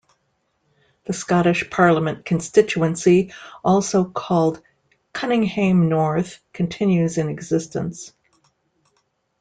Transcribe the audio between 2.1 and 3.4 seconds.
constituency